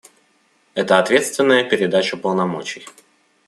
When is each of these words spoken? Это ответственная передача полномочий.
Это 0.73 0.97
ответственная 0.97 1.63
передача 1.63 2.17
полномочий. 2.17 2.87